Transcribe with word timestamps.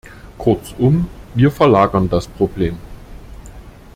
Kurzum, 0.39 1.07
wir 1.35 1.51
verlagern 1.51 2.09
das 2.09 2.25
Problem. 2.27 2.75